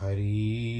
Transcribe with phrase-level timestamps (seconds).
[0.00, 0.79] हरि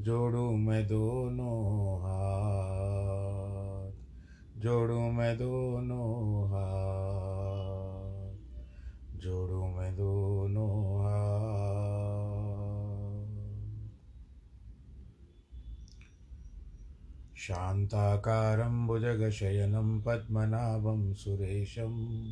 [0.00, 3.90] जोड़ू मैं दोनों हाथ,
[4.60, 8.36] जोड़ू मैं दोनों हाथ,
[9.18, 11.60] जोड़ू मैं दोनों हाथ।
[17.36, 22.24] शान्ताकारं भुजगशयनं पद्मनाभं सुरेशं,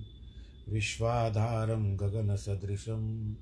[0.68, 3.32] विश्वाधारं गगनसदृशं,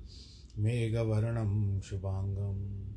[0.57, 2.96] मेघवर्णं शुभाङ्गं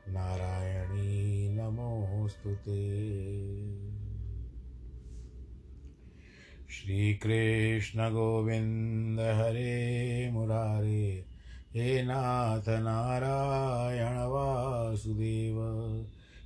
[0.08, 3.72] नारायणी नमोऽस्तु ते।
[6.70, 11.26] श्रीकृष्णगोविन्द हरे मुरारे,
[11.74, 15.56] हे नाथ नारायण वासुदेव।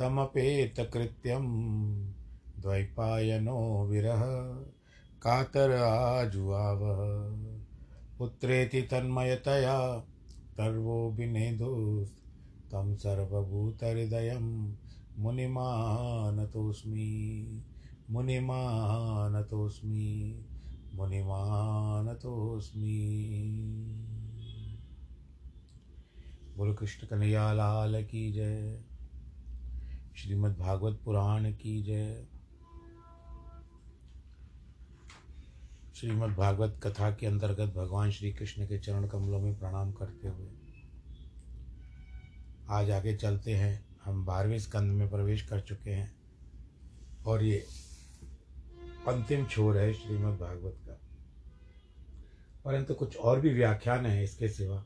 [0.00, 1.44] तमपेतकृत्यं
[2.58, 5.28] द्वैपायनो विरह। कातर
[5.68, 7.60] कातराजुआवः
[8.18, 10.06] पुत्रेति तन्मयतया
[10.56, 12.10] तर्वो विनेदुस्
[12.70, 14.76] तं सर्वभूतहृदयं
[15.18, 17.62] मुनिमानतोऽस्मि।
[18.10, 20.44] मुनिमानतोऽस्मि।
[20.94, 23.18] मुनिमानतोऽस्मि।
[26.56, 28.82] बोलो कृष्ण कन्हैया लाल की जय।
[30.20, 32.26] श्रीमद् भागवत पुराण की जय।
[35.94, 40.48] श्रीमद् भागवत कथा के अंतर्गत भगवान श्री कृष्ण के चरण कमलों में प्रणाम करते हुए
[42.70, 46.12] आज आगे चलते हैं। हम बारहवें स्कंद में प्रवेश कर चुके हैं
[47.26, 47.64] और ये
[49.08, 51.00] अंतिम छोर है श्रीमद् भागवत का।
[52.64, 54.84] परंतु कुछ और भी व्याख्यान है इसके सिवा,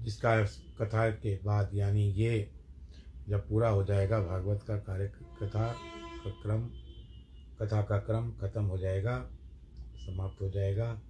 [0.00, 0.42] जिसका
[0.78, 2.61] कथा के बाद यानी ये
[3.28, 5.08] जब पूरा हो जाएगा, भागवत का कार्य
[5.42, 5.72] कथा
[6.24, 6.70] का क्रम,
[7.60, 9.30] कथा का क्रम खत्म हो जाएगा,
[9.96, 11.00] समाप्त हो जाएगा,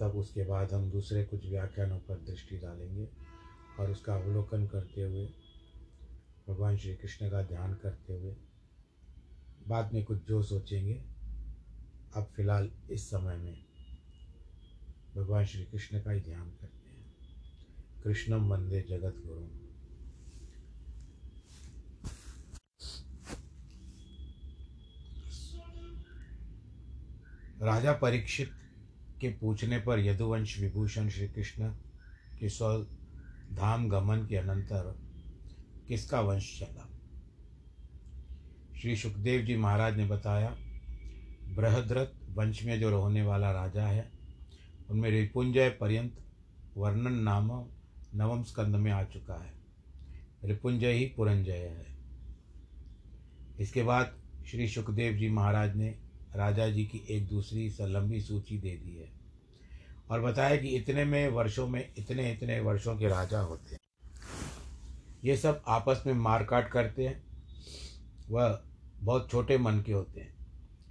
[0.00, 3.08] तब उसके बाद हम दूसरे कुछ व्याख्यानों पर दृष्टि डालेंगे
[3.80, 5.26] और उसका अवलोकन करते हुए,
[6.48, 8.36] भगवान श्री कृष्ण का ध्यान करते हुए,
[9.68, 10.94] बाद में कुछ जो सोचेंगे,
[12.16, 13.56] अब फ़िलहाल इस समय में
[15.16, 17.14] भगवान श्री कृष्ण का ही ध्यान करते हैं।
[18.04, 19.67] कृष्णम वंदे जगत गुरु
[27.62, 28.50] राजा परीक्षित
[29.20, 31.68] के पूछने पर यदुवंश विभूषण श्री कृष्ण
[32.40, 32.86] के स्व
[33.52, 34.98] धाम गमन के अनंतर
[35.88, 36.88] किसका वंश चला?
[38.80, 40.56] श्री सुखदेव जी महाराज ने बताया,
[41.56, 44.12] बृहद्रथ वंश में जो रहने वाला राजा है,
[44.90, 46.18] उनमें रिपुंजय पर्यंत
[46.76, 47.66] वर्णन नाम
[48.14, 49.52] नवम स्कंद में आ चुका है।
[50.44, 51.86] रिपुंजय ही पुरंजय है।
[53.60, 56.07] इसके बाद श्री सुखदेव जी महाराज ने
[56.38, 59.12] राजा जी की एक दूसरी लंबी सूची दे दी है
[60.10, 63.80] और बताया कि इतने में वर्षों में, इतने इतने वर्षों के राजा होते हैं।
[65.24, 67.24] ये सब आपस में मारकाट करते हैं।
[68.30, 68.62] वह
[69.00, 70.34] बहुत छोटे मन के होते हैं।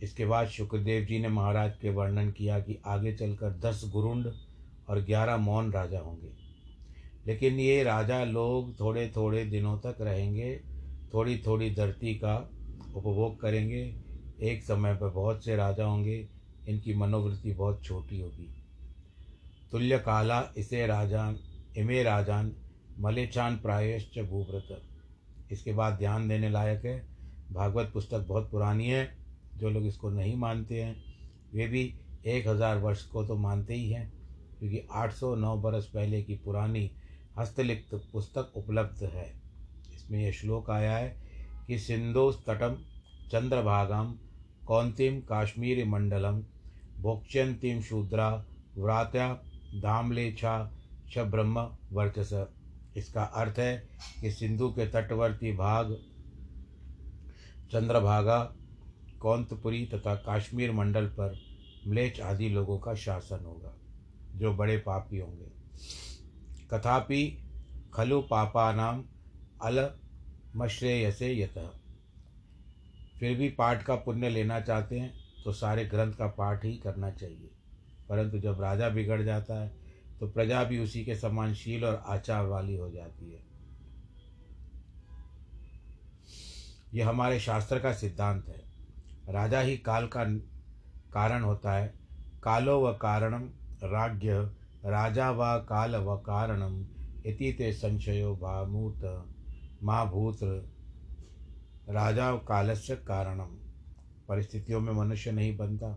[0.03, 4.33] इसके बाद शुक्रदेव जी ने महाराज के वर्णन किया कि आगे चलकर दस गुरुंड
[4.89, 6.29] और ग्यारह मौन राजा होंगे।
[7.27, 10.61] लेकिन ये राजा लोग थोड़े थोड़े दिनों तक रहेंगे
[11.13, 12.35] थोड़ी थोड़ी धरती का
[12.95, 14.06] उपभोग करेंगे
[14.41, 16.27] एक समय पर बहुत से राजा होंगे,
[16.67, 18.49] इनकी मनोवृत्ति बहुत छोटी होगी।
[19.71, 21.39] तुल्य काला इसे राजान,
[21.77, 22.55] इमे राजान,
[22.99, 24.81] मलेचान प्रायश्च भूव्रत।
[25.51, 27.07] इसके बाद ध्यान देने लायक है।
[27.51, 29.17] भागवत पुस्तक बहुत पुरानी है,
[29.57, 30.95] जो लोग इसको नहीं मानते हैं।
[31.53, 31.93] वे भी
[32.25, 34.11] एक हज़ार वर्ष को तो मानते ही हैं,
[34.59, 36.91] क्योंकि 809 बरस पहले की पुरानी
[37.37, 39.31] हस्तलिखित पुस्तक उपलब्ध है।
[39.95, 41.15] इसमें यह श्लोक आया है
[41.67, 42.77] कि सिंधु तटम
[43.31, 44.13] चंद्रभागम
[44.67, 46.41] कौंतिम काश्मीर मंडलम
[47.01, 48.45] भोक्ष्यंतिम शूद्रा,
[48.77, 49.33] व्रात्या
[49.75, 50.71] धामलेछा
[51.13, 51.59] श ब्रह्म
[51.91, 52.47] वर्चस।
[52.97, 53.89] इसका अर्थ है
[54.21, 55.93] कि सिंधु के तटवर्ती भाग,
[57.71, 58.39] चंद्रभागा,
[59.19, 61.37] कौंतपुरी तथा काश्मीर मंडल पर
[61.87, 63.73] म्लेच आदि लोगों का शासन होगा,
[64.35, 65.51] जो बड़े पापी होंगे।
[66.71, 67.21] कथापि
[67.93, 69.03] खलु पापा नाम
[69.61, 69.89] अल
[70.55, 71.57] मश्रेयसे यत।
[73.19, 77.11] फिर भी पाठ का पुण्य लेना चाहते हैं तो सारे ग्रंथ का पाठ ही करना
[77.11, 77.51] चाहिए।
[78.09, 79.75] परंतु जब राजा बिगड़ जाता है
[80.19, 83.47] तो प्रजा भी उसी के समान शील और आचार वाली हो जाती है।
[86.93, 88.63] यह हमारे शास्त्र का सिद्धांत है।
[89.33, 90.23] राजा ही काल का
[91.13, 91.93] कारण होता है।
[92.43, 93.43] कालो व कारणम,
[93.83, 94.31] राज्ञ,
[94.85, 96.85] राजा व काल व कारणम,
[97.25, 99.27] इति ते संशयो भामूत,
[99.83, 100.39] माँ भूत
[101.87, 103.55] राजा कालस्य कारणम।
[104.29, 105.89] परिस्थितियों में मनुष्य नहीं बनता।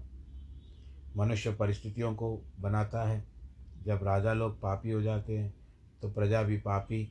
[1.14, 3.24] मनुष्य परिस्थितियों को बनाता है।
[3.84, 5.52] जब राजा लोग पापी हो जाते हैं
[6.02, 7.04] तो प्रजा भी पापी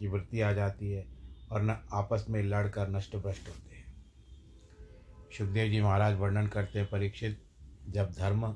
[0.00, 1.06] की वृत्ति आ जाती है
[1.52, 3.84] और न आपस में लड़कर नष्ट भ्रष्ट होते हैं।
[5.30, 7.38] सुखदेव जी महाराज वर्णन करते हैं परीक्षित,
[7.86, 8.46] जब धर्म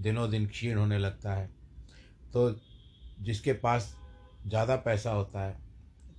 [0.00, 1.50] दिनों दिन क्षीण होने लगता है
[2.32, 2.50] तो
[3.20, 3.94] जिसके पास
[4.42, 5.52] ज़्यादा पैसा होता है,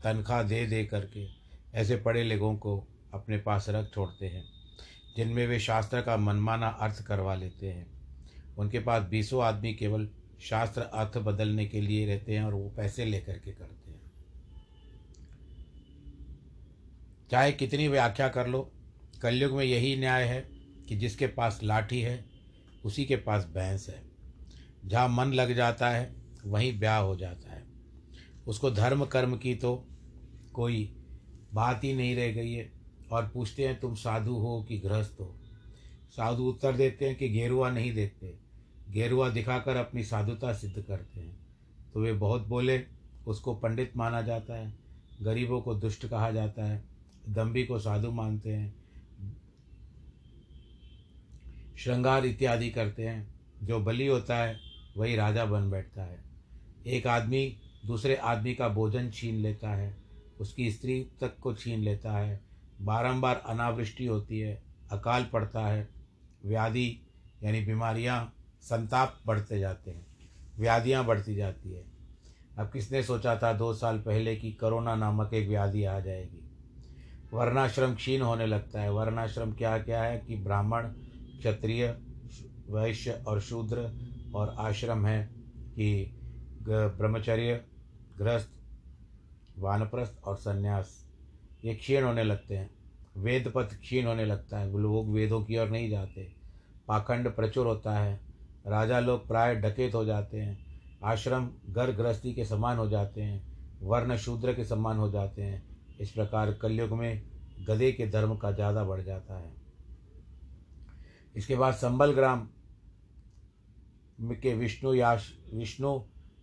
[0.03, 1.25] तनख्वाह दे दे करके
[1.73, 4.43] ऐसे पढ़े लोगों को अपने पास रख छोड़ते हैं,
[5.17, 7.87] जिनमें वे शास्त्र का मनमाना अर्थ करवा लेते हैं।
[8.57, 10.09] उनके पास बीसों आदमी केवल
[10.41, 14.01] शास्त्र अर्थ बदलने के लिए रहते हैं और वो पैसे लेकर के करते हैं।
[17.31, 18.71] चाहे कितनी व्याख्या कर लो,
[19.21, 20.41] कलयुग में यही न्याय है
[20.87, 22.25] कि जिसके पास लाठी है,
[22.85, 24.01] उसी के पास भैंस है।
[24.85, 27.63] जहाँ मन लग जाता है, वहीं ब्याह हो जाता है।
[28.47, 29.87] उसको धर्म कर्म की तो
[30.53, 30.93] कोई
[31.53, 32.71] बात ही नहीं रह गई है
[33.11, 35.35] और पूछते हैं, तुम साधु हो कि गृहस्थ हो?
[36.09, 38.33] साधु उत्तर देते हैं कि गेरुआ नहीं देखते
[38.91, 41.37] गेरुआ दिखाकर अपनी साधुता सिद्ध करते हैं।
[41.93, 42.83] तो वे बहुत बोले,
[43.27, 44.73] उसको पंडित माना जाता है,
[45.21, 46.83] गरीबों को दुष्ट कहा जाता है
[47.29, 48.75] दम्भी को साधु मानते हैं,
[51.77, 54.59] श्रृंगार इत्यादि करते हैं। जो बलि होता है,
[54.97, 56.19] वही राजा बन बैठता है।
[56.87, 60.06] एक आदमी दूसरे आदमी का भोजन छीन लेता है।
[60.39, 62.39] उसकी स्त्री तक को छीन लेता है।
[62.81, 65.89] बारंबार अनावृष्टि होती है, अकाल पड़ता है,
[66.45, 66.99] व्याधि
[67.43, 70.05] यानी बीमारियाँ संताप बढ़ते जाते हैं,
[70.57, 71.83] व्याधियाँ बढ़ती जाती है।
[72.57, 76.43] अब किसने सोचा था दो साल पहले कि कोरोना नामक एक व्याधि आ जाएगी?
[77.33, 80.83] वर्णाश्रम क्षीण होने लगता है। वर्णाश्रम क्या क्या है कि ब्राह्मण,
[81.39, 81.97] क्षत्रिय,
[82.69, 83.91] वैश्य और शूद्र
[84.35, 85.23] और आश्रम है
[85.75, 86.19] कि
[86.61, 87.65] ब्रह्मचर्य,
[88.17, 88.49] गृहस्थ
[89.59, 91.05] वानप्रस्थ और संन्यास,
[91.65, 92.69] ये क्षीण होने लगते हैं।
[93.17, 96.31] वेद पथ क्षीण होने लगता है। लोग वेदों की ओर नहीं जाते।
[96.87, 98.19] पाखंड प्रचुर होता है।
[98.67, 100.57] राजा लोग प्राय डकेत हो जाते हैं।
[101.03, 103.45] आश्रम घर गृहस्थी के समान हो जाते हैं।
[103.81, 105.63] वर्ण शूद्र के समान हो जाते हैं।
[105.99, 107.21] इस प्रकार कलयुग में
[107.67, 109.55] गधे के धर्म का ज़्यादा बढ़ जाता है।
[111.35, 112.47] इसके बाद संबल ग्राम
[114.21, 116.01] के विष्णु याश, विष्णु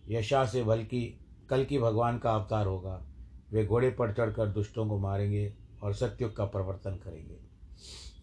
[0.09, 3.01] यशा से बल्कि कल की भगवान का अवतार होगा।
[3.51, 7.37] वे घोड़े पर चढ़कर दुष्टों को मारेंगे और सत्युग का प्रवर्तन करेंगे।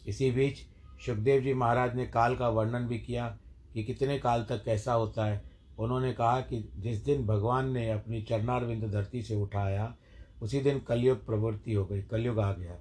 [0.07, 0.59] इसी बीच
[1.07, 3.27] सुखदेव जी महाराज ने काल का वर्णन भी किया
[3.75, 5.43] कि कितने काल तक कैसा होता है।
[5.79, 9.95] उन्होंने कहा कि जिस दिन भगवान ने अपनी चरणारविंद धरती से उठाया,
[10.43, 12.77] उसी दिन कलयुग प्रवृत्ति हो गई, कलयुग आ गया।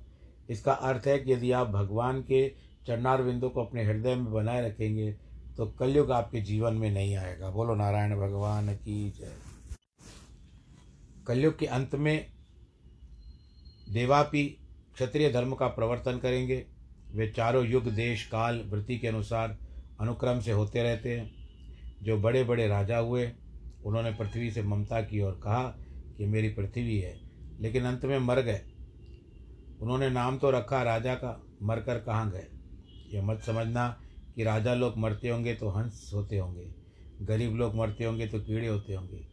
[0.49, 2.47] इसका अर्थ है कि यदि आप भगवान के
[2.87, 5.11] चरणारविंदों को अपने हृदय में बनाए रखेंगे
[5.57, 9.50] तो कलयुग आपके जीवन में नहीं आएगा। बोलो नारायण भगवान की जय।
[11.31, 12.25] कलयुग के अंत में
[13.89, 14.43] देवापी
[14.93, 16.65] क्षत्रिय धर्म का प्रवर्तन करेंगे।
[17.11, 19.57] वे चारों युग, देश, काल, वृत्ति के अनुसार
[20.01, 21.31] अनुक्रम से होते रहते हैं।
[22.03, 23.31] जो बड़े बड़े राजा हुए,
[23.85, 25.63] उन्होंने पृथ्वी से ममता की और कहा
[26.17, 27.15] कि मेरी पृथ्वी है,
[27.59, 28.61] लेकिन अंत में मर गए।
[29.81, 32.47] उन्होंने नाम तो रखा राजा का, मरकर कहाँ गए?
[33.13, 33.89] यह मत समझना
[34.35, 36.73] कि राजा लोग मरते होंगे तो हंस होते होंगे,
[37.21, 39.30] गरीब लोग मरते होंगे तो कीड़े होते होंगे।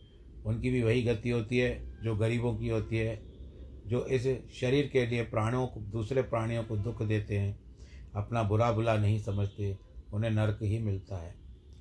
[0.48, 3.22] उनकी भी वही गति होती है, जो गरीबों की होती है,
[3.86, 4.22] जो इस
[4.60, 7.58] शरीर के लिए प्राणों को, दूसरे प्राणियों को दुख देते हैं,
[8.14, 9.78] अपना बुरा बुला नहीं समझते,
[10.12, 11.34] उन्हें नरक ही मिलता है।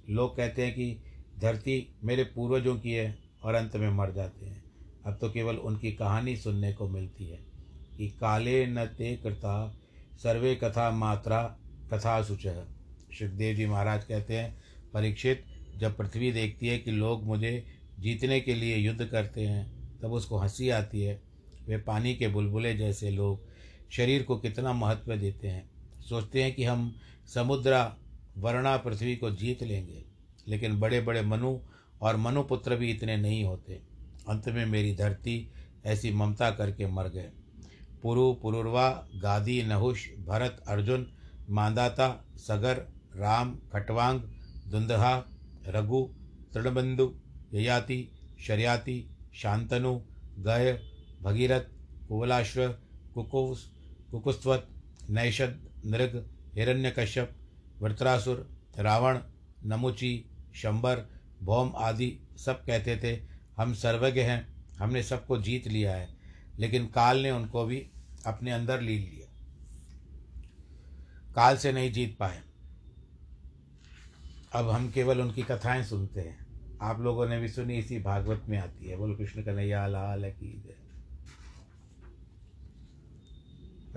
[0.10, 1.04] लोग कहते हैं कि
[1.40, 4.64] धरती मेरे पूर्वजों की है और अंत में मर जाते हैं।
[5.06, 7.40] अब तो केवल उनकी कहानी सुनने को मिलती है
[7.98, 9.78] कि काले न ते कृता,
[10.24, 11.58] सर्वे कथा मात्रा
[11.94, 12.48] कथा सुच।
[13.20, 14.58] सुखदेव जी महाराज कहते हैं,
[14.94, 15.44] परीक्षित,
[15.78, 20.38] जब पृथ्वी देखती है कि लोग मुझे जीतने के लिए युद्ध करते हैं, तब उसको
[20.38, 21.22] हँसी आती है।
[21.68, 23.48] वे पानी के बुलबुले जैसे लोग
[23.92, 25.70] शरीर को कितना महत्व देते हैं।
[26.02, 27.98] सोचते हैं कि हम समुद्रा,
[28.38, 30.06] वर्णा, पृथ्वी को जीत लेंगे,
[30.48, 31.60] लेकिन बड़े बड़े मनु
[32.02, 33.74] और मनुपुत्र भी इतने नहीं होते।
[34.30, 35.52] अंत में मेरी धरती
[35.86, 37.32] ऐसी ममता करके मर गए।
[38.04, 41.14] पुरु, पुरुर्वा, गादी, नहुष, भरत, अर्जुन,
[41.50, 42.76] मांदाता, सगर,
[43.16, 44.20] राम, खटवांग,
[44.68, 45.26] दुंदहा,
[45.68, 46.10] रघु
[46.54, 47.16] तृणबंधु
[47.54, 48.12] ययाति,
[48.48, 50.02] शर्याति शांतनु
[50.40, 50.82] गय,
[51.22, 51.62] भगीरथ
[52.08, 52.70] कुवलाश्व
[53.14, 53.72] कुकुस
[54.12, 54.70] कुकुस्वत
[55.10, 57.36] नैषद, नृग, हिरण्यकश्यप,
[57.82, 59.20] वृत्रासुर, रावण,
[59.66, 60.26] नमुची,
[60.56, 61.02] शंबर,
[61.44, 63.24] भौम आदि सब कहते थे,
[63.58, 66.18] हम सर्वज्ञ हैं, हमने सबको जीत लिया है,
[66.60, 67.90] लेकिन काल ने उनको भी
[68.26, 69.28] अपने अंदर ली लिया।
[71.34, 72.42] काल से नहीं जीत पाए।
[74.54, 76.47] अब हम केवल उनकी कथाएँ सुनते हैं।
[76.82, 80.64] आप लोगों ने भी सुनी, इसी भागवत में आती है। बोलो कृष्ण कन्हैया, लाल की
[80.68, 80.76] जय।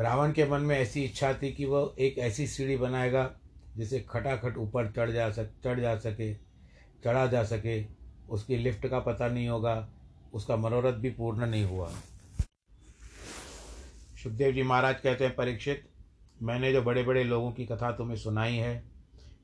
[0.02, 3.34] रावण के मन में ऐसी इच्छा थी कि वह एक ऐसी सीढ़ी बनाएगा,
[3.76, 6.34] जिसे खटाखट ऊपर चढ़ जा सक, चढ़ जा सके,
[7.04, 7.86] चढ़ा जा सके।
[8.30, 9.88] उसकी लिफ्ट का पता नहीं होगा,
[10.34, 11.92] उसका मनोरथ भी पूर्ण नहीं हुआ।
[14.22, 15.88] सुखदेव जी महाराज कहते हैं, परीक्षित,
[16.42, 18.84] मैंने जो बड़े बड़े लोगों की कथा तुम्हें सुनाई है,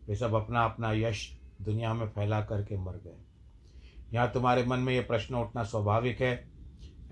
[0.08, 3.18] वे सब अपना अपना यश दुनिया में फैला करके मर गए।
[4.14, 6.48] यहाँ तुम्हारे मन में ये प्रश्न उठना स्वाभाविक है?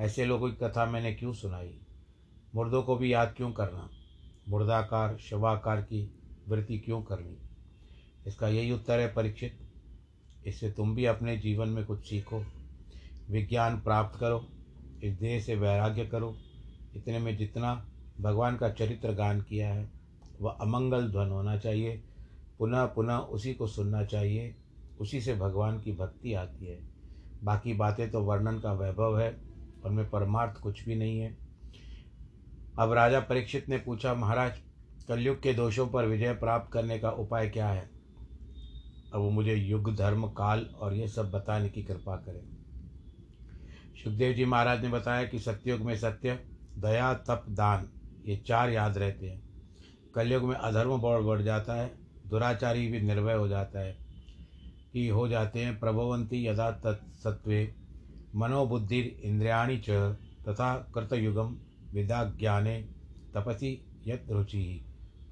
[0.00, 1.78] ऐसे लोगों की कथा मैंने क्यों सुनाई?
[2.54, 3.90] मुर्दों को भी याद क्यों करना?
[4.48, 6.14] मुर्दाकार, शवाकार की
[6.48, 7.38] वृत्ति क्यों करनी?
[8.26, 9.58] इसका यही उत्तर है परीक्षित।
[10.46, 12.44] इससे तुम भी अपने जीवन में कुछ सीखो,
[13.30, 14.48] विज्ञान प्राप्त करो,
[15.02, 16.36] इस देह से वैराग्य करो।
[16.96, 17.86] इतने में जितना
[18.20, 19.90] भगवान का चरित्र गान किया है,
[20.40, 22.04] वह अमंगल ध्वन होना चाहिए।
[22.58, 24.56] पुनः पुनः उसी को सुनना चाहिए।
[25.00, 26.80] उसी से भगवान की भक्ति आती है।
[27.44, 29.40] बाकी बातें तो वर्णन का वैभव है,
[29.84, 31.38] उनमें परमार्थ कुछ भी नहीं है।
[32.78, 34.58] अब राजा परीक्षित ने पूछा, महाराज,
[35.08, 37.90] कलयुग के दोषों पर विजय प्राप्त करने का उपाय क्या है?
[39.14, 42.44] अब वो मुझे युग, धर्म, काल और ये सब बताने की कृपा करें।
[44.04, 46.44] सुखदेव जी महाराज ने बताया कि सत्युग में सत्य,
[46.78, 47.88] दया, तप, दान,
[48.26, 49.42] ये चार याद रहते हैं।
[50.14, 53.98] कलयुग में अधर्म बढ़ बढ़ जाता है दुराचारी भी निर्भय हो जाता है
[54.92, 57.74] कि हो जाते हैं प्रभवंती यदा तत्सत्वे
[58.36, 59.90] मनोबुद्धि इंद्रियाणी च
[60.48, 61.56] तथा कृतयुगम
[61.92, 62.88] विदा ज्ञाने
[63.34, 64.82] तपसी यत रुचि। ही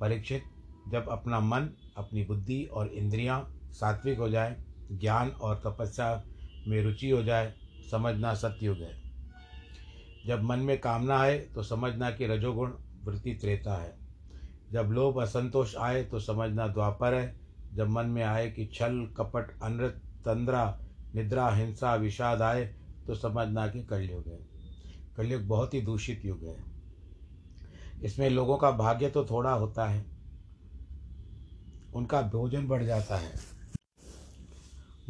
[0.01, 0.43] परीक्षित,
[0.89, 4.57] जब अपना मन, अपनी बुद्धि और इंद्रियाँ सात्विक हो जाए,
[4.93, 6.25] ज्ञान और तपस्या
[6.69, 7.55] में रुचि हो जाए,
[7.91, 9.03] समझना सत्युग है।
[10.27, 12.73] जब मन में कामना आए तो समझना कि रजोगुण
[13.05, 14.02] वृत्ति त्रेता है।
[14.73, 17.41] जब लोभ असंतोष आए तो समझना द्वापर है।
[17.75, 20.79] जब मन में आए कि छल, कपट, अनृत, तंद्रा,
[21.15, 22.65] निद्रा, हिंसा, विषाद आए
[23.07, 24.39] तो समझना कि कलयुग है।
[25.17, 26.57] कलयुग बहुत ही दूषित युग है।
[28.03, 30.07] इसमें लोगों का भाग्य तो थोड़ा होता है।
[31.95, 33.33] उनका भोजन बढ़ जाता है।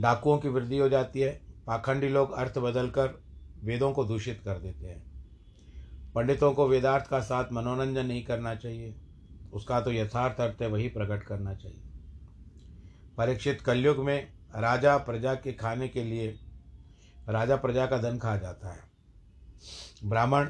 [0.00, 3.22] डाकुओं की वृद्धि हो जाती है। पाखंडी लोग अर्थ बदलकर
[3.64, 5.12] वेदों को दूषित कर देते हैं।
[6.14, 8.94] पंडितों को वेदार्थ का साथ मनोरंजन नहीं करना चाहिए।
[9.52, 11.82] उसका तो यथार्थ अर्थ है वही प्रकट करना चाहिए।
[13.18, 16.38] परीक्षित कलयुग में राजा प्रजा के खाने के लिए
[17.28, 18.80] राजा प्रजा का धन खा जाता है।
[20.04, 20.48] ब्राह्मण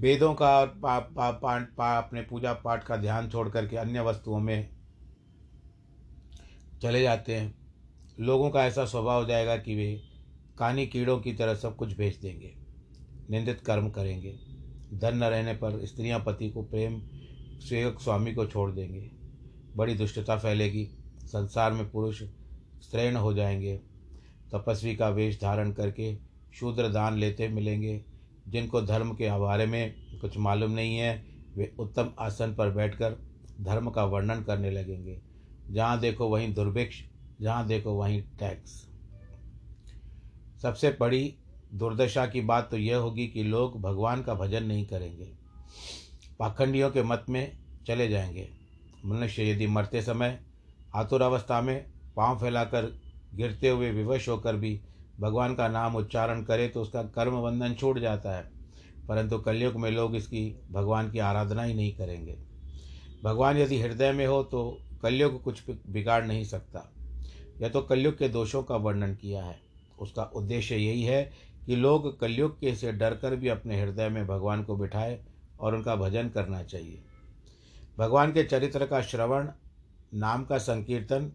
[0.00, 4.00] वेदों का और पा, पा, पा, पा, अपने पूजा पाठ का ध्यान छोड़ करके अन्य
[4.00, 4.76] वस्तुओं में
[6.82, 7.54] चले जाते हैं।
[8.20, 10.02] लोगों का ऐसा स्वभाव हो जाएगा कि वे
[10.58, 12.54] कानी कीड़ों की तरह सब कुछ बेच देंगे
[13.30, 14.38] निंदित कर्म करेंगे।
[14.94, 17.02] धन न रहने पर स्त्रियाँ पति को प्रेम
[17.60, 19.10] सेवक स्वामी को छोड़ देंगे।
[19.76, 20.88] बड़ी दुष्टता फैलेगी।
[21.26, 22.22] संसार में पुरुष
[22.80, 23.76] स्त्रैण हो जाएँगे।
[24.52, 26.18] तपस्वी का वेश धारण करके
[26.54, 28.04] शूद्र दान लेते मिलेंगे।
[28.48, 31.24] जिनको धर्म के बारे में कुछ मालूम नहीं है,
[31.56, 33.16] वे उत्तम आसन पर बैठकर
[33.60, 35.22] धर्म का वर्णन करने लगेंगे।
[35.70, 37.02] जहाँ देखो वहीं दुर्भिक्ष,
[37.40, 38.88] जहाँ देखो वहीं टैक्स।
[40.62, 41.36] सबसे बड़ी
[41.74, 45.28] दुर्दशा की बात तो यह होगी कि लोग भगवान का भजन नहीं करेंगे।
[46.38, 48.48] पाखंडियों के मत में चले जाएँगे।
[49.04, 50.40] मनुष्य यदि मरते समय
[50.94, 51.84] आतुरावस्था में
[52.16, 53.00] पाँव फैलाकर
[53.34, 54.80] गिरते हुए विवश होकर भी
[55.20, 58.50] भगवान का नाम उच्चारण करे तो उसका कर्म बंधन छूट जाता है।
[59.08, 62.36] परंतु कलयुग में लोग इसकी भगवान की आराधना ही नहीं करेंगे।
[63.24, 66.92] भगवान यदि हृदय में हो तो कलयुग कुछ बिगाड़ नहीं सकता।
[67.60, 69.60] यह तो कलयुग के दोषों का वर्णन किया है।
[69.98, 71.32] उसका उद्देश्य यही है
[71.66, 75.18] कि लोग कलयुग के से डरकर भी अपने हृदय में भगवान को बिठाए
[75.60, 77.02] और उनका भजन करना चाहिए।
[77.98, 79.48] भगवान के चरित्र का श्रवण,
[80.14, 81.30] नाम का संकीर्तन,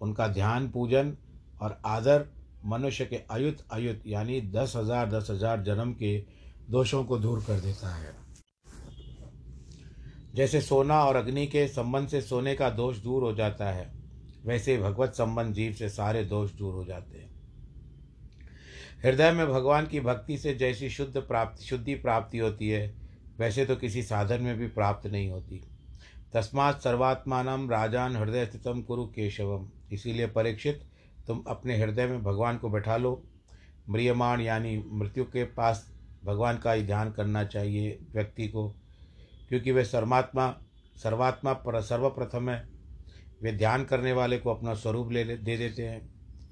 [0.00, 1.16] उनका ध्यान पूजन
[1.60, 2.26] और आदर
[2.64, 6.16] मनुष्य के अयुत अयुत यानी दस हज़ार दस हज़ार जन्म के
[6.70, 8.14] दोषों को दूर कर देता है।
[10.34, 13.90] जैसे सोना और अग्नि के संबंध से सोने का दोष दूर हो जाता है,
[14.44, 17.30] वैसे भगवत संबंध जीव से सारे दोष दूर हो जाते हैं।
[19.04, 22.94] हृदय में भगवान की भक्ति से जैसी शुद्ध प्राप्ति, शुद्धि प्राप्ति होती है,
[23.38, 25.60] वैसे तो किसी साधन में भी प्राप्त नहीं होती।
[26.34, 30.82] तस्मात् सर्वात्मान राजान हृदय स्थितम कुरु केशवम। इसीलिए परीक्षित,
[31.26, 33.22] तुम अपने हृदय में भगवान को बैठा लो।
[33.88, 38.68] म्रियमाण यानी मृत्यु के पास भगवान का ही ध्यान करना चाहिए व्यक्ति को,
[39.48, 40.54] क्योंकि वे सर्वात्मा
[40.96, 42.68] सर्वात्मा पर, सर्वप्रथम है।
[43.42, 46.00] वे ध्यान करने वाले को अपना स्वरूप ले, दे देते हैं।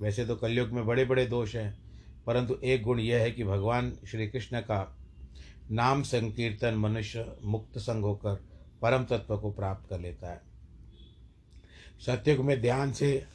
[0.00, 1.89] वैसे तो कलयुग में बड़े बड़े दोष हैं।
[2.26, 4.96] परंतु एक गुण यह है कि भगवान श्री कृष्ण का
[5.70, 8.35] नाम संकीर्तन मनुष्य मुक्त संग होकर
[8.83, 10.40] परम तत्व को प्राप्त कर लेता है।
[12.06, 13.26] सत्युग में ध्यान से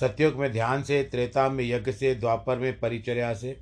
[0.00, 3.60] सत्युग में ध्यान से त्रेता में यज्ञ से, द्वापर में परिचर्या से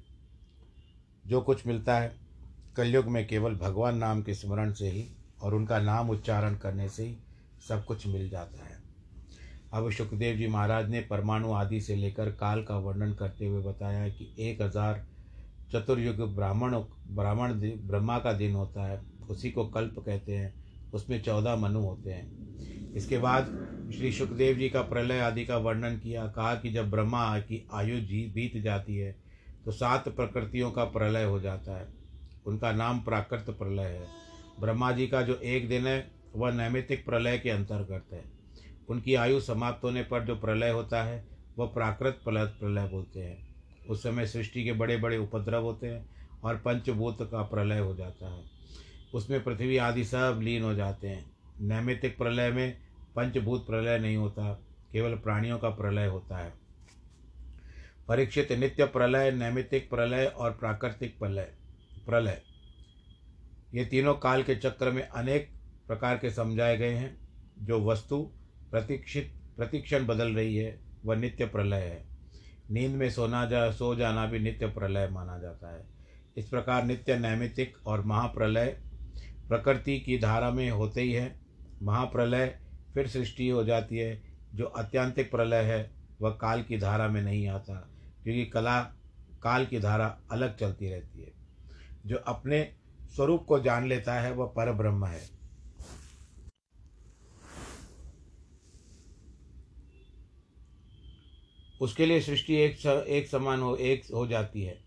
[1.27, 2.13] जो कुछ मिलता है,
[2.77, 5.07] कलयुग में केवल भगवान नाम के स्मरण से ही
[5.43, 7.17] और उनका नाम उच्चारण करने से ही
[7.69, 8.70] सब कुछ मिल जाता है।
[9.73, 14.09] अब सुखदेव जी महाराज ने परमाणु आदि से लेकर काल का वर्णन करते हुए बताया
[14.09, 15.05] कि एक हज़ार
[15.73, 16.75] चतुर्युग ब्राह्मण
[17.11, 17.53] ब्राह्मण
[17.87, 20.53] ब्रह्मा का दिन होता है। उसी को कल्प कहते हैं।
[20.93, 23.47] उसमें चौदह मनु होते हैं। इसके बाद
[23.95, 28.01] श्री सुखदेव जी का प्रलय आदि का वर्णन किया। कहा कि जब ब्रह्मा की आयु
[28.01, 29.15] जी बीत जाती है
[29.65, 31.87] तो सात प्रकृतियों का प्रलय हो जाता है।
[32.47, 34.07] उनका नाम प्राकृत प्रलय है।
[34.61, 38.25] ब्रह्मा जी का जो एक दिन है, वह नैमितिक प्रलय के अंतर्गत है।
[38.91, 41.25] उनकी आयु समाप्त होने पर जो प्रलय होता है
[41.59, 43.49] वह प्राकृत प्रलय प्रलय बोलते हैं।
[43.89, 46.11] उस समय सृष्टि के बड़े बड़े उपद्रव होते हैं
[46.45, 48.45] और पंचभूत का प्रलय हो जाता है।
[49.15, 52.79] उसमें पृथ्वी आदि सब लीन हो जाते हैं। नैमितिक प्रलय में
[53.17, 54.53] पंचभूत प्रलय नहीं होता,
[54.93, 56.53] केवल प्राणियों का प्रलय होता है।
[58.09, 61.53] परीक्षित नित्य प्रलय नैमितिक प्रलय और प्राकृतिक प्रलय
[62.07, 62.43] प्रलय।
[63.75, 65.51] ये तीनों काल के चक्र में अनेक
[65.87, 67.21] प्रकार के समझाए गए हैं।
[67.59, 68.31] जो वस्तु
[68.71, 72.05] प्रतीक्षित, प्रतीक्षण बदल रही है, वह नित्य प्रलय है।
[72.71, 75.87] नींद में सोना जा, सो जाना भी नित्य प्रलय माना जाता है।
[76.37, 78.67] इस प्रकार नित्य नैमितिक और महाप्रलय
[79.49, 81.41] प्रकृति की धारा में होते ही है।
[81.83, 82.61] महाप्रलय
[82.95, 84.23] फिर सृष्टि हो जाती है।
[84.55, 87.89] जो अत्यंतिक प्रलय है, वह काल की धारा में नहीं आता,
[88.23, 88.81] क्योंकि कला,
[89.43, 91.33] काल की धारा अलग चलती रहती है।
[92.07, 92.73] जो अपने
[93.17, 95.40] स्वरूप को जान लेता है, वह पर ब्रह्म है।
[101.81, 104.79] उसके लिए सृष्टि एक स, एक समान हो एक हो जाती है।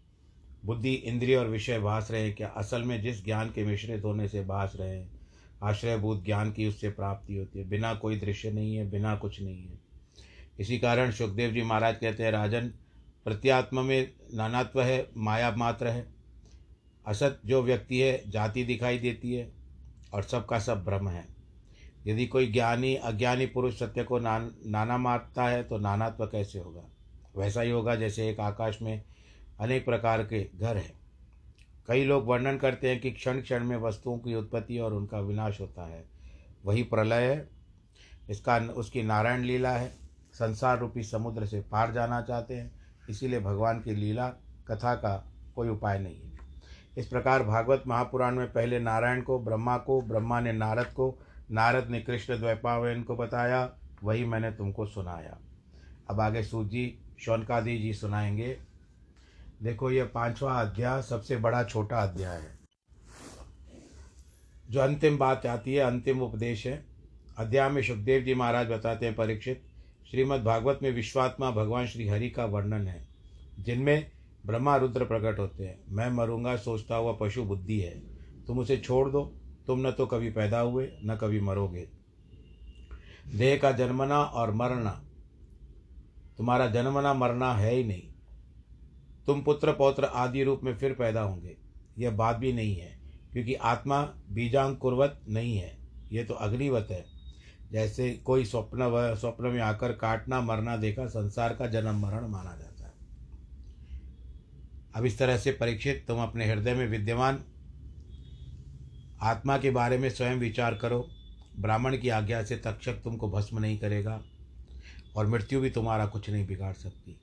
[0.65, 4.43] बुद्धि इंद्रिय और विषय भास रहे क्या असल में जिस ज्ञान के मिश्रित होने से
[4.43, 5.11] भास रहे हैं?
[5.63, 9.67] आश्रयभूत ज्ञान की उससे प्राप्ति होती है। बिना कोई दृश्य नहीं है बिना कुछ नहीं
[9.67, 9.79] है।
[10.59, 12.67] इसी कारण सुखदेव जी महाराज कहते हैं राजन
[13.23, 16.13] प्रत्यात्म में नानात्व है माया मात्र है।
[17.07, 19.51] असत जो व्यक्ति है जाति दिखाई देती है
[20.13, 21.32] और सबका सब ब्रह्म है।
[22.07, 26.83] यदि कोई ज्ञानी, अज्ञानी पुरुष सत्य को नान, नाना मारता है तो नानात्व कैसे होगा?
[27.37, 29.03] वैसा ही होगा जैसे एक आकाश में
[29.59, 30.93] अनेक प्रकार के घर हैं।
[31.87, 35.61] कई लोग वर्णन करते हैं कि क्षण क्षण में वस्तुओं की उत्पत्ति और उनका विनाश
[35.61, 36.05] होता है।
[36.65, 37.49] वही प्रलय है।
[38.29, 39.95] इसका, उसकी नारायण लीला है।
[40.33, 42.71] संसार रूपी समुद्र से पार जाना चाहते हैं।
[43.09, 44.29] इसीलिए भगवान की लीला,
[44.67, 46.39] कथा का कोई उपाय नहीं है।
[46.97, 51.19] इस प्रकार भागवत महापुराण में पहले नारायण को, ब्रह्मा को, ब्रह्मा ने नारद को
[51.53, 55.37] नारद ने कृष्ण द्वैपायन को बताया, वही मैंने तुमको सुनाया।
[56.09, 58.57] अब आगे सूत जी, शौनकादि जी सुनाएँगे।
[59.63, 62.59] देखो यह पांचवा अध्याय सबसे बड़ा छोटा अध्याय है।
[64.69, 66.85] जो अंतिम बात आती है, अंतिम उपदेश है।
[67.37, 69.63] अध्याय में सुखदेव जी महाराज बताते हैं परीक्षित,
[70.11, 73.07] श्रीमद् भागवत में विश्वात्मा भगवान श्री हरि का वर्णन है,
[73.59, 74.11] जिनमें
[74.45, 77.99] ब्रह्मा रुद्र प्रकट होते हैं। मैं मरूँगा, सोचता हुआ पशु बुद्धि है।
[78.47, 81.89] तुम उसे छोड़ दो। तुम न तो कभी पैदा हुए, न कभी मरोगे।
[83.35, 85.03] देह का जन्मना और मरना,
[86.37, 88.03] तुम्हारा जन्मना, मरना है ही नहीं।
[89.27, 91.57] तुम पुत्र पौत्र आदि रूप में फिर पैदा होंगे।
[91.97, 92.99] यह बात भी नहीं है,
[93.31, 95.77] क्योंकि आत्मा बीजांकुर्वत नहीं है।
[96.11, 97.05] ये तो अग्निवत है।
[97.71, 102.57] जैसे कोई स्वप्न व, स्वप्न में आकर काटना, मरना देखा, संसार का जन्म मरण माना
[102.57, 102.93] जाता है।
[104.95, 107.43] अब इस तरह से परीक्षित, तुम अपने हृदय में विद्यमान
[109.23, 111.05] आत्मा के बारे में स्वयं विचार करो।
[111.59, 114.21] ब्राह्मण की आज्ञा से तक्षक तुमको भस्म नहीं करेगा
[115.17, 117.15] और मृत्यु भी तुम्हारा कुछ नहीं बिगाड़ सकती।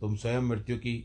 [0.00, 0.96] तुम स्वयं मृत्यु की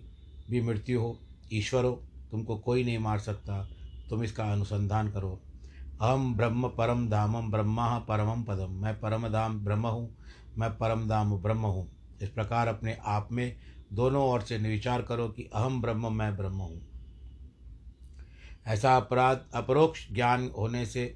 [0.49, 1.17] भी मृत्यु हो,
[1.53, 1.91] ईश्वर हो,
[2.31, 3.61] तुमको कोई नहीं मार सकता।
[4.09, 5.39] तुम इसका अनुसंधान करो।
[6.01, 10.09] अहम ब्रह्म परम धामम ब्रह्मा परमम पदम मैं परम धाम ब्रह्म हूँ,
[10.57, 11.89] मैं परम धाम ब्रह्म हूँ।
[12.21, 13.55] इस प्रकार अपने आप में
[13.93, 16.81] दोनों ओर से विचार करो कि अहम ब्रह्म, मैं ब्रह्म हूँ।
[18.67, 21.15] ऐसा अपराध, अपरोक्ष ज्ञान होने से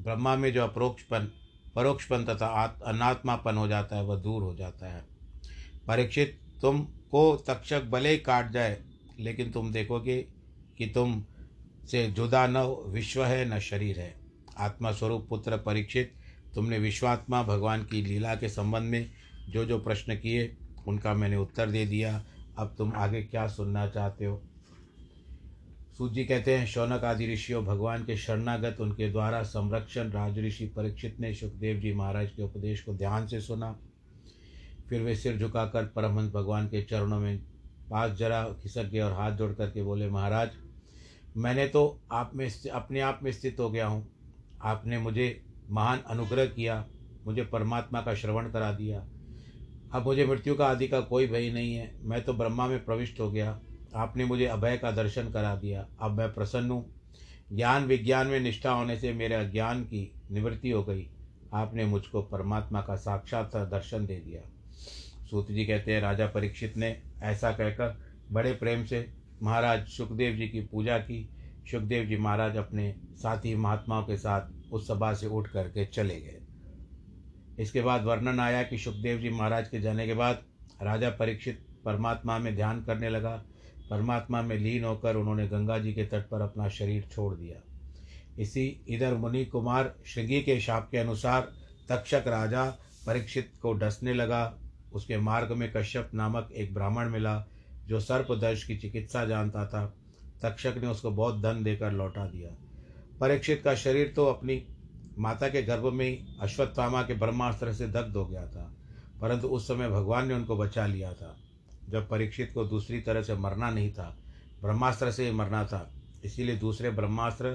[0.00, 1.32] ब्रह्मा में जो अपरोक्षपन,
[1.74, 2.46] परोक्षपन तथा
[2.86, 5.04] अनात्मापन हो जाता है, वह दूर हो जाता है।
[5.86, 8.82] परीक्षित, तुम को तक्षक भले ही काट जाए,
[9.20, 10.22] लेकिन तुम देखोगे
[10.78, 11.24] कि तुम
[11.90, 12.56] से जुदा न
[12.86, 14.14] विश्व है, न शरीर है।
[14.58, 16.14] आत्मा स्वरूप पुत्र परीक्षित,
[16.54, 19.10] तुमने विश्वात्मा भगवान की लीला के संबंध में
[19.48, 20.56] जो जो प्रश्न किए,
[20.86, 22.24] उनका मैंने उत्तर दे दिया।
[22.58, 24.42] अब तुम आगे क्या सुनना चाहते हो?
[25.98, 30.66] सूत जी कहते हैं, शौनक आदि ऋषियों भगवान के शरणागत, उनके द्वारा संरक्षण, राज ऋषि
[30.66, 33.78] परीक्षित ने सुखदेव जी महाराज के उपदेश को ध्यान से सुना।
[34.88, 37.38] फिर वे सिर झुकाकर परमहंस भगवान के चरणों में
[37.90, 40.50] पास जरा, खिसक गए और हाथ जोड़ करके बोले, महाराज,
[41.36, 44.08] मैंने तो आप में अपने आप में स्थित हो गया हूँ।
[44.62, 46.86] आपने मुझे महान अनुग्रह किया,
[47.26, 49.00] मुझे परमात्मा का श्रवण करा दिया।
[49.92, 53.20] अब मुझे मृत्यु का आदि का कोई भय नहीं है। मैं तो ब्रह्मा में प्रविष्ट
[53.20, 53.60] हो गया।
[53.94, 56.84] आपने मुझे अभय का दर्शन करा दिया। अब मैं प्रसन्न हूँ।
[57.52, 61.08] ज्ञान विज्ञान में निष्ठा होने से मेरे अज्ञान की निवृत्ति हो गई।
[61.54, 64.40] आपने मुझको परमात्मा का साक्षात दर्शन दे दिया।
[65.30, 68.00] सूत जी कहते हैं, राजा परीक्षित ने ऐसा कहकर
[68.32, 69.06] बड़े प्रेम से
[69.42, 71.28] महाराज सुखदेव जी की पूजा की।
[71.70, 76.38] सुखदेव जी महाराज अपने साथी महात्माओं के साथ उस सभा से उठ करके चले गए।
[77.58, 80.42] इसके बाद वर्णन आया कि सुखदेव जी महाराज के जाने के बाद
[80.82, 83.44] राजा परीक्षित परमात्मा में ध्यान करने लगा।
[83.92, 87.60] परमात्मा में लीन होकर उन्होंने गंगा जी के तट पर अपना शरीर छोड़ दिया।
[88.38, 91.52] इसी इधर मुनि कुमार श्रृंगी के शाप के अनुसार
[91.88, 92.64] तक्षक राजा
[93.06, 94.42] परीक्षित को डसने लगा।
[94.92, 97.44] उसके मार्ग में कश्यप नामक एक ब्राह्मण मिला,
[97.88, 99.84] जो सर्पदर्श की चिकित्सा जानता था।
[100.42, 102.50] तक्षक ने उसको बहुत धन देकर लौटा दिया।
[103.20, 104.62] परीक्षित का शरीर तो अपनी
[105.18, 108.70] माता के गर्भ में ही अश्वत्थामा के ब्रह्मास्त्र से दग्ध हो गया था,
[109.20, 111.36] परंतु उस समय भगवान ने उनको बचा लिया था।
[111.92, 114.16] जब परीक्षित को दूसरी तरह से मरना नहीं था,
[114.62, 115.88] ब्रह्मास्त्र से ही मरना था।
[116.24, 117.46] इसीलिए दूसरे ब्रह्मास्त्र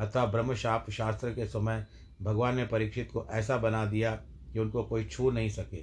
[0.00, 1.86] अथवा ब्रह्मशाप शास्त्र के समय
[2.22, 4.14] भगवान ने परीक्षित को ऐसा बना दिया
[4.52, 5.82] कि उनको कोई छू नहीं सके,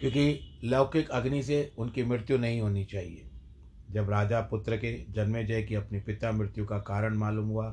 [0.00, 3.30] क्योंकि लौकिक अग्नि से उनकी मृत्यु नहीं होनी चाहिए।
[3.90, 7.70] जब राजा पुत्र के जन्मे जय की अपनी पिता मृत्यु का कारण मालूम हुआ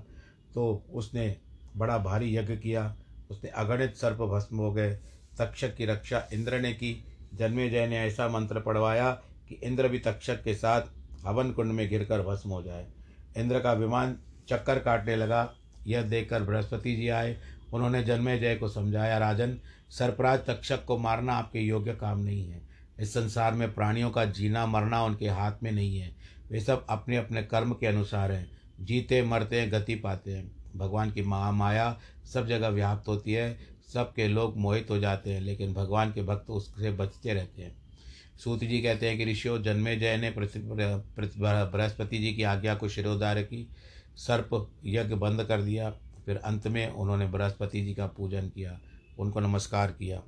[0.53, 1.35] तो उसने
[1.77, 2.95] बड़ा भारी यज्ञ किया।
[3.31, 4.93] उसने अगणित सर्प भस्म हो गए।
[5.39, 6.93] तक्षक की रक्षा इंद्र ने की।
[7.35, 9.11] जन्मे जय ने ऐसा मंत्र पढ़वाया
[9.49, 10.81] कि इंद्र भी तक्षक के साथ
[11.27, 12.87] हवन कुंड में गिरकर भस्म हो जाए।
[13.37, 14.17] इंद्र का विमान
[14.49, 15.53] चक्कर काटने लगा।
[15.87, 17.37] यह देखकर बृहस्पति जी आए।
[17.73, 22.61] उन्होंने जन्मे जय को समझाया, राजन, सरपराज तक्षक को मारना आपके योग्य काम नहीं है।
[22.99, 26.15] इस संसार में प्राणियों का जीना, मरना उनके हाथ में नहीं है।
[26.51, 31.11] वे सब अपने अपने कर्म के अनुसार हैं। जीते, मरते हैं गति पाते हैं। भगवान
[31.11, 31.99] की महामाया
[32.33, 36.49] सब जगह व्याप्त होती है। सबके लोग मोहित हो जाते हैं, लेकिन भगवान के भक्त
[36.49, 37.75] उससे बचते रहते हैं।
[38.37, 43.41] सूत जी कहते हैं कि ऋषियों, जन्मे जय ने बृहस्पति जी की आज्ञा को शिरोधार
[43.43, 43.67] की,
[44.17, 44.49] सर्प
[44.85, 45.89] यज्ञ बंद कर दिया,
[46.25, 48.79] फिर अंत में उन्होंने बृहस्पति जी का पूजन किया,
[49.19, 50.21] उनको नमस्कार किया।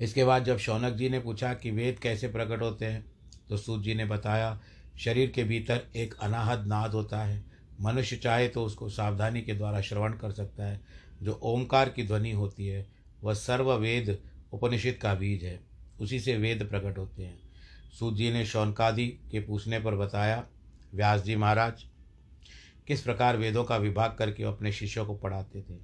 [0.00, 3.04] इसके बाद जब शौनक जी ने पूछा कि वेद कैसे प्रकट होते हैं
[3.48, 4.58] तो सूत जी ने बताया,
[4.98, 7.44] शरीर के भीतर एक अनाहद नाद होता है
[7.80, 10.80] मनुष्य चाहे तो उसको सावधानी के द्वारा श्रवण कर सकता है।
[11.22, 12.86] जो ओंकार की ध्वनि होती है,
[13.22, 14.18] वह सर्व वेद
[14.52, 15.60] उपनिषद का बीज है।
[16.00, 17.38] उसी से वेद प्रकट होते हैं।
[17.98, 20.46] सूत जी ने शौनकादि के पूछने पर बताया,
[20.94, 21.84] व्यास जी महाराज,
[22.86, 25.78] किस प्रकार वेदों का विभाग करके अपने शिष्यों को पढ़ाते थे?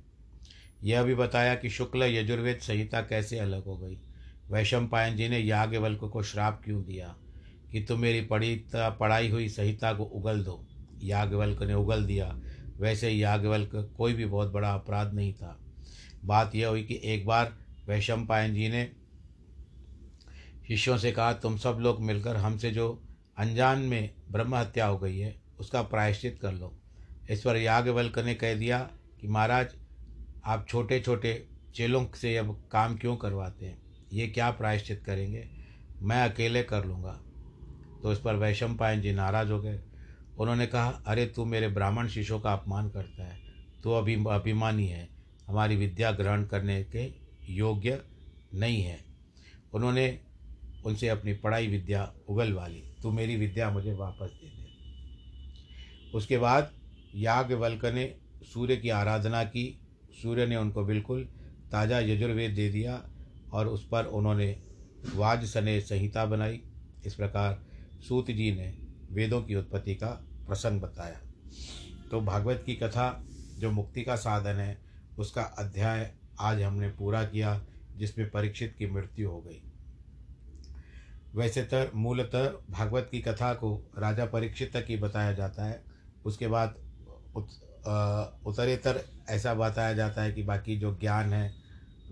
[0.85, 3.99] यह भी बताया कि शुक्ल यजुर्वेद संहिता कैसे अलग हो गई।
[4.51, 7.17] वैशम पायन जी ने याज्ञवल्क को श्राप क्यों दिया?
[7.73, 10.67] कि तुम मेरी पढ़ी, पढ़ाई हुई संहिता को उगल दो।
[11.05, 12.41] याज्ञवल्क ने उगल दिया।
[12.77, 15.61] वैसे ही याज्ञवल्क कोई भी बहुत बड़ा अपराध नहीं था।
[16.25, 18.93] बात यह हुई कि एक बार वैशम पायन जी ने
[20.69, 23.03] शिष्यों से कहा, तुम सब लोग मिलकर हमसे जो
[23.39, 26.79] अनजान में ब्रह्म हत्या हो गई है, उसका प्रायश्चित कर लो।
[27.31, 29.69] इस पर याज्ञवल्क ने कह दिया कि, महाराज,
[30.45, 33.83] आप छोटे छोटे चेलों से अब काम क्यों करवाते हैं?
[34.13, 35.49] ये क्या प्रायश्चित करेंगे?
[36.03, 37.21] मैं अकेले कर लूँगा।
[38.03, 39.81] तो इस पर वैशम पायन जी नाराज़ हो गए।
[40.43, 43.41] उन्होंने कहा, अरे, तू मेरे ब्राह्मण शिष्यों का अपमान करता है।
[43.85, 45.09] तू अभी, अभिमानी है।
[45.47, 47.13] हमारी विद्या ग्रहण करने के
[47.51, 48.03] योग्य
[48.55, 49.05] नहीं है।
[49.73, 50.21] उन्होंने
[50.85, 54.69] उनसे अपनी पढ़ाई विद्या उगलवा ली। तू मेरी विद्या मुझे वापस दे दे।
[56.15, 56.73] उसके बाद
[57.15, 59.81] याज्ञवल्क ने सूर्य की आराधना की।
[60.23, 61.29] सूर्य ने उनको बिल्कुल
[61.73, 63.11] ताज़ा यजुर्वेद दे दिया
[63.53, 64.57] और उस पर उन्होंने
[65.15, 66.61] वाज सने संहिता बनाई।
[67.07, 67.65] इस प्रकार
[68.09, 68.79] सूत जी ने
[69.11, 71.21] वेदों की उत्पत्ति का प्रसंग बताया।
[72.11, 73.25] तो भागवत की कथा
[73.59, 74.79] जो मुक्ति का साधन है
[75.19, 77.61] उसका अध्याय आज हमने पूरा किया
[77.97, 79.63] जिसमें परीक्षित की मृत्यु हो गई।
[81.35, 85.85] वैसे तो मूलतः भागवत की कथा को राजा परीक्षित तक ही बताया जाता है।
[86.25, 86.75] उसके बाद
[87.37, 87.49] उत,
[88.47, 91.55] उत्तरेतर ऐसा बताया जाता है कि बाकी जो ज्ञान है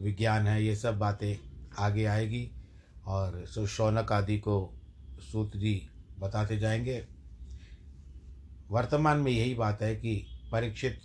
[0.00, 1.36] विज्ञान है ये सब बातें
[1.78, 2.50] आगे आएगी
[3.06, 4.74] और सो शौनक आदि को
[5.32, 5.88] सूत जी
[6.18, 7.19] बताते जाएँगे।
[8.70, 11.00] वर्तमान में यही बात है कि परीक्षित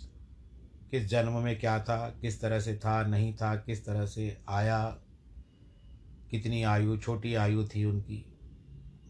[0.90, 4.98] किस जन्म में क्या था, किस तरह से था, नहीं था, किस तरह से आया,
[6.30, 8.32] कितनी आयु, छोटी आयु थी उनकी।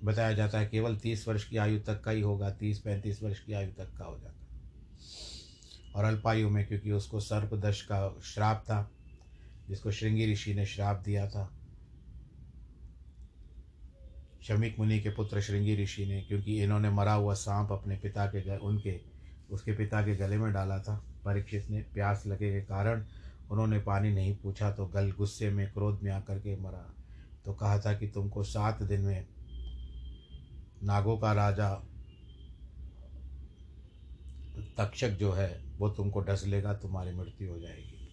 [0.04, 3.40] बताया जाता है केवल तीस वर्ष की आयु तक का ही होगा, तीस, पैंतीस वर्ष
[3.40, 4.36] की आयु तक का हो जाता
[5.94, 8.90] और अल्पायु में, क्योंकि उसको सर्पदश का श्राप था,
[9.68, 11.55] जिसको श्रृंगी ऋषि ने श्राप दिया था।
[14.48, 18.56] शमिक मुनि के पुत्र श्रृंगी ऋषि ने, क्योंकि इन्होंने मरा हुआ सांप अपने पिता के
[18.58, 19.00] उनके,
[19.50, 23.04] उसके पिता के गले में डाला था। परीक्षित ने प्यास लगे के कारण
[23.50, 26.94] उन्होंने पानी नहीं पूछा तो गल गुस्से में क्रोध में आकर के मरा।
[27.44, 29.26] तो कहा था कि तुमको सात दिन में
[30.82, 31.70] नागों का राजा
[34.78, 38.08] तक्षक जो है, वो तुमको डस लेगा, तुम्हारी मृत्यु हो जाएगी।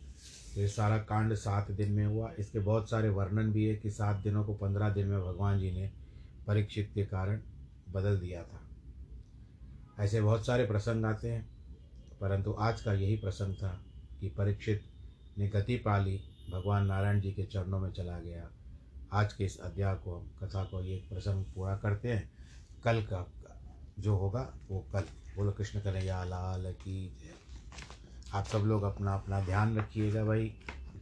[0.55, 3.89] तो ये सारा कांड सात दिन में हुआ। इसके बहुत सारे वर्णन भी है कि
[3.89, 5.91] सात दिनों को पंद्रह दिन में भगवान जी ने
[6.47, 7.41] परीक्षित के कारण
[7.91, 8.69] बदल दिया था।
[10.03, 11.49] ऐसे बहुत सारे प्रसंग आते हैं,
[12.21, 13.85] परंतु आज का यही प्रसंग था
[14.19, 14.83] कि परीक्षित
[15.37, 18.49] ने गति पाली भगवान नारायण जी के चरणों में चला गया।
[19.13, 22.31] आज के इस अध्याय को हम, कथा को ये प्रसंग पूरा करते हैं।
[22.83, 23.31] कल का,
[23.99, 25.01] जो होगा, वो कल।
[25.35, 27.33] बोलो कृष्ण कन्हैया, लाल की जय।
[28.33, 30.53] आप सब लोग अपना अपना ध्यान रखिएगा भाई।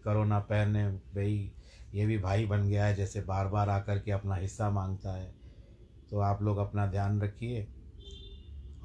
[0.04, 1.52] करोना पहनने भाई।
[1.94, 5.34] ये भी भाई बन गया है, जैसे बार बार आकर के अपना हिस्सा माँगता है।
[6.12, 7.68] तो आप लोग अपना ध्यान रखिए।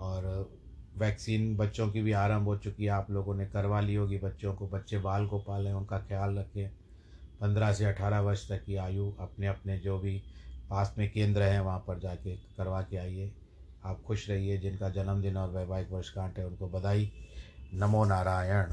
[0.01, 0.51] और
[0.99, 4.55] वैक्सीन बच्चों की भी आरंभ हो चुकी है। आप लोगों ने करवा ली होगी बच्चों
[4.55, 6.69] को। बच्चे बाल को पालें, उनका ख्याल रखें।
[7.40, 10.23] पंद्रह से अठारह वर्ष तक की आयु अपने अपने जो भी
[10.71, 13.35] पास में केंद्र हैं, वहाँ पर जाके करवा के आइए।
[13.85, 17.12] आप खुश रहिए। जिनका जन्मदिन और वैवाहिक वर्षगांठ है, उनको बधाई।
[17.75, 18.64] नमो नारायण।